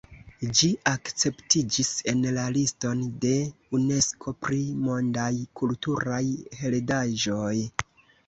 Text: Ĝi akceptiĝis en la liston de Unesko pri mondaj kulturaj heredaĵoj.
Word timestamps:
Ĝi 0.59 0.67
akceptiĝis 0.91 1.89
en 2.13 2.23
la 2.37 2.45
liston 2.55 3.03
de 3.25 3.33
Unesko 3.79 4.33
pri 4.47 4.61
mondaj 4.87 5.29
kulturaj 5.61 6.23
heredaĵoj. 6.63 7.55